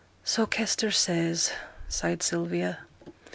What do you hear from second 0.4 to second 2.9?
Kester says,' sighed Sylvia.